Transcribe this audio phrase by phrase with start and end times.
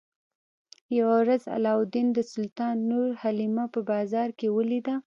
[0.97, 4.95] یوه ورځ علاوالدین د سلطان لور حلیمه په بازار کې ولیده.